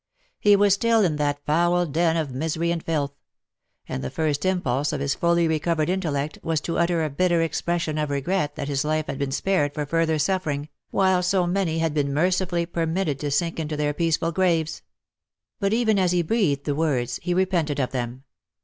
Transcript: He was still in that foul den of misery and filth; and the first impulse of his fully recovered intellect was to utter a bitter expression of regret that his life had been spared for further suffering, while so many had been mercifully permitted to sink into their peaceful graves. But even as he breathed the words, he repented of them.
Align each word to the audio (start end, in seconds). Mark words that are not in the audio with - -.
He 0.39 0.55
was 0.55 0.73
still 0.73 1.03
in 1.05 1.17
that 1.17 1.45
foul 1.45 1.85
den 1.85 2.17
of 2.17 2.31
misery 2.33 2.71
and 2.71 2.81
filth; 2.81 3.13
and 3.87 4.03
the 4.03 4.09
first 4.09 4.45
impulse 4.45 4.91
of 4.91 4.99
his 4.99 5.13
fully 5.13 5.47
recovered 5.47 5.89
intellect 5.91 6.39
was 6.41 6.59
to 6.61 6.79
utter 6.79 7.03
a 7.03 7.09
bitter 7.11 7.43
expression 7.43 7.99
of 7.99 8.09
regret 8.09 8.55
that 8.55 8.67
his 8.67 8.83
life 8.83 9.05
had 9.05 9.19
been 9.19 9.29
spared 9.31 9.75
for 9.75 9.85
further 9.85 10.17
suffering, 10.17 10.69
while 10.89 11.21
so 11.21 11.45
many 11.45 11.77
had 11.77 11.93
been 11.93 12.15
mercifully 12.15 12.65
permitted 12.65 13.19
to 13.19 13.29
sink 13.29 13.59
into 13.59 13.77
their 13.77 13.93
peaceful 13.93 14.31
graves. 14.31 14.81
But 15.59 15.71
even 15.71 15.99
as 15.99 16.13
he 16.13 16.23
breathed 16.23 16.63
the 16.65 16.73
words, 16.73 17.19
he 17.21 17.35
repented 17.35 17.79
of 17.79 17.91
them. 17.91 18.23